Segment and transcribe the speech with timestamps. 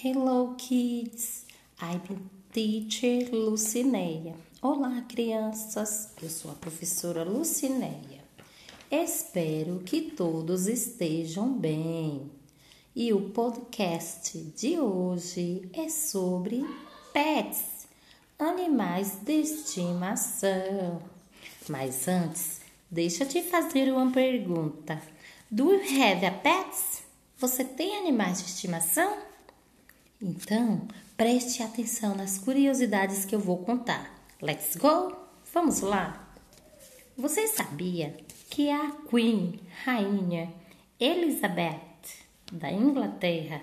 [0.00, 1.44] Hello, kids.
[1.82, 4.36] I'm teacher Lucineia.
[4.62, 6.10] Olá, crianças.
[6.22, 8.22] Eu sou a professora Lucineia.
[8.88, 12.30] Espero que todos estejam bem.
[12.94, 16.64] E o podcast de hoje é sobre
[17.12, 17.88] pets,
[18.38, 21.02] animais de estimação.
[21.68, 25.02] Mas antes, deixa eu te fazer uma pergunta.
[25.50, 27.02] Do you have a pets?
[27.38, 29.27] Você tem animais de estimação?
[30.20, 34.12] Então, preste atenção nas curiosidades que eu vou contar.
[34.42, 35.16] Let's go?
[35.54, 36.28] Vamos lá?
[37.16, 38.16] Você sabia
[38.50, 40.52] que a Queen, rainha
[40.98, 41.80] Elizabeth
[42.52, 43.62] da Inglaterra,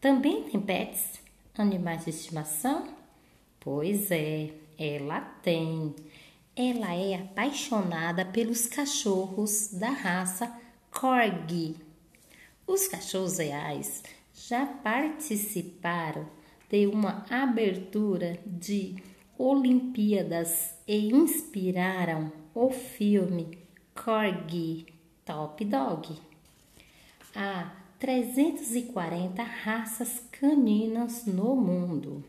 [0.00, 1.20] também tem pets,
[1.56, 2.88] animais de estimação?
[3.58, 5.94] Pois é, ela tem.
[6.56, 10.50] Ela é apaixonada pelos cachorros da raça
[10.90, 11.76] Corgi.
[12.66, 16.26] Os cachorros reais já participaram
[16.68, 18.96] de uma abertura de
[19.36, 23.58] Olimpíadas e inspiraram o filme
[23.94, 24.86] Corgi
[25.24, 26.18] Top Dog.
[27.34, 32.24] Há 340 raças caninas no mundo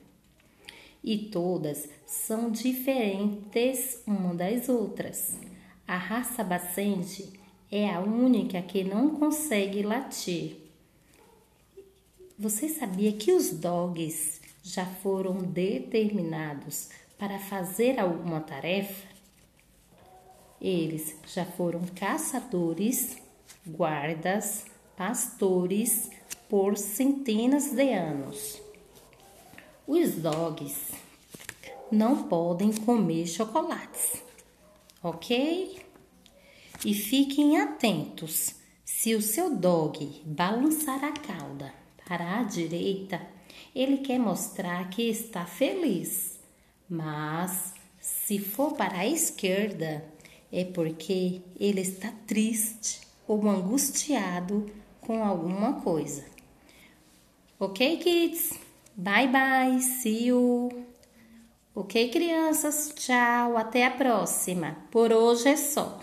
[1.03, 5.39] e todas são diferentes uma das outras.
[5.87, 7.33] A raça bacente
[7.71, 10.60] é a única que não consegue latir
[12.41, 19.07] você sabia que os dogs já foram determinados para fazer alguma tarefa?
[20.59, 23.15] Eles já foram caçadores,
[23.63, 24.65] guardas,
[24.97, 26.09] pastores
[26.49, 28.59] por centenas de anos.
[29.85, 30.93] Os dogs
[31.91, 34.19] não podem comer chocolates,
[35.03, 35.79] ok?
[36.83, 41.80] E fiquem atentos se o seu dog balançar a cauda
[42.11, 43.21] para a direita,
[43.73, 46.37] ele quer mostrar que está feliz.
[46.89, 50.03] Mas se for para a esquerda,
[50.51, 56.25] é porque ele está triste ou angustiado com alguma coisa.
[57.57, 58.59] Ok, kids?
[58.93, 60.85] Bye bye, see you.
[61.73, 62.91] Ok, crianças?
[62.93, 64.75] Tchau, até a próxima.
[64.91, 66.01] Por hoje é só.